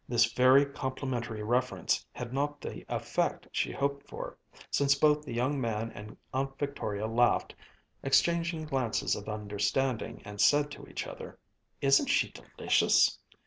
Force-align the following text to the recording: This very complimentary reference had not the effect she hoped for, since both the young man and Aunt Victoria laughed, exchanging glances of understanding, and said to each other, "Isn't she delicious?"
This 0.09 0.33
very 0.33 0.65
complimentary 0.65 1.43
reference 1.43 2.03
had 2.11 2.33
not 2.33 2.59
the 2.59 2.83
effect 2.89 3.47
she 3.51 3.71
hoped 3.71 4.09
for, 4.09 4.35
since 4.71 4.95
both 4.95 5.21
the 5.23 5.31
young 5.31 5.61
man 5.61 5.91
and 5.91 6.17
Aunt 6.33 6.57
Victoria 6.57 7.05
laughed, 7.05 7.53
exchanging 8.01 8.65
glances 8.65 9.15
of 9.15 9.29
understanding, 9.29 10.23
and 10.25 10.41
said 10.41 10.71
to 10.71 10.87
each 10.87 11.05
other, 11.05 11.37
"Isn't 11.81 12.07
she 12.07 12.31
delicious?" 12.31 13.19